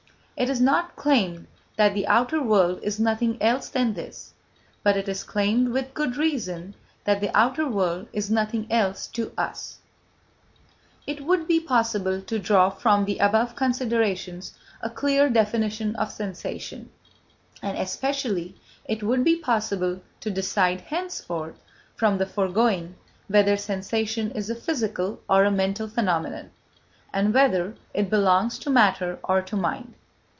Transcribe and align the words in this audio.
It 0.37 0.49
is 0.49 0.59
not 0.59 0.95
claimed 0.95 1.45
that 1.75 1.93
the 1.93 2.07
outer 2.07 2.41
world 2.41 2.79
is 2.81 2.99
nothing 2.99 3.39
else 3.39 3.69
than 3.69 3.93
this, 3.93 4.33
but 4.81 4.97
it 4.97 5.07
is 5.07 5.23
claimed 5.23 5.69
with 5.69 5.93
good 5.93 6.17
reason 6.17 6.73
that 7.03 7.21
the 7.21 7.29
outer 7.37 7.67
world 7.69 8.07
is 8.11 8.31
nothing 8.31 8.65
else 8.71 9.05
to 9.09 9.31
us. 9.37 9.77
It 11.05 11.21
would 11.21 11.47
be 11.47 11.59
possible 11.59 12.21
to 12.23 12.39
draw 12.39 12.71
from 12.71 13.05
the 13.05 13.19
above 13.19 13.55
considerations 13.55 14.53
a 14.81 14.89
clear 14.89 15.29
definition 15.29 15.95
of 15.95 16.11
sensation, 16.11 16.89
and 17.61 17.77
especially 17.77 18.55
it 18.85 19.03
would 19.03 19.23
be 19.23 19.35
possible 19.35 20.01
to 20.21 20.31
decide 20.31 20.81
henceforth 20.81 21.61
from 21.95 22.17
the 22.17 22.25
foregoing 22.25 22.95
whether 23.27 23.55
sensation 23.57 24.31
is 24.31 24.49
a 24.49 24.55
physical 24.55 25.21
or 25.29 25.45
a 25.45 25.51
mental 25.51 25.87
phenomenon, 25.87 26.49
and 27.13 27.31
whether 27.31 27.75
it 27.93 28.09
belongs 28.09 28.57
to 28.57 28.71
matter 28.71 29.19
or 29.23 29.43
to 29.43 29.55
mind. 29.55 29.93